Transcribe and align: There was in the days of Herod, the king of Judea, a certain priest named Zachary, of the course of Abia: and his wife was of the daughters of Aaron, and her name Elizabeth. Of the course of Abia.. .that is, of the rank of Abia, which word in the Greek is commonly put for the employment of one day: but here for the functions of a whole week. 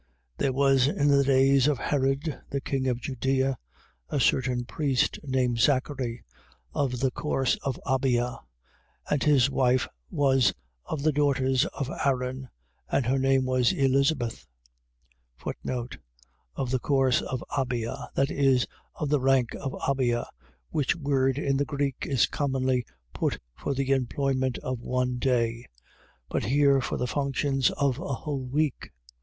There 0.37 0.51
was 0.51 0.87
in 0.87 1.09
the 1.09 1.23
days 1.23 1.67
of 1.67 1.77
Herod, 1.77 2.41
the 2.49 2.59
king 2.59 2.87
of 2.87 2.99
Judea, 3.01 3.55
a 4.09 4.19
certain 4.19 4.65
priest 4.65 5.19
named 5.23 5.59
Zachary, 5.59 6.23
of 6.73 7.01
the 7.01 7.11
course 7.11 7.55
of 7.57 7.79
Abia: 7.85 8.39
and 9.11 9.21
his 9.21 9.51
wife 9.51 9.87
was 10.09 10.55
of 10.85 11.03
the 11.03 11.11
daughters 11.11 11.67
of 11.67 11.91
Aaron, 12.03 12.49
and 12.89 13.05
her 13.05 13.19
name 13.19 13.47
Elizabeth. 13.47 14.47
Of 15.45 16.71
the 16.71 16.79
course 16.79 17.21
of 17.21 17.43
Abia.. 17.55 18.09
.that 18.15 18.31
is, 18.31 18.65
of 18.95 19.09
the 19.09 19.21
rank 19.21 19.53
of 19.61 19.73
Abia, 19.87 20.25
which 20.71 20.95
word 20.95 21.37
in 21.37 21.57
the 21.57 21.65
Greek 21.65 22.07
is 22.09 22.25
commonly 22.25 22.87
put 23.13 23.37
for 23.53 23.75
the 23.75 23.91
employment 23.91 24.57
of 24.63 24.79
one 24.79 25.17
day: 25.19 25.67
but 26.27 26.45
here 26.45 26.81
for 26.81 26.97
the 26.97 27.05
functions 27.05 27.69
of 27.77 27.99
a 27.99 28.05
whole 28.07 28.43
week. 28.47 28.89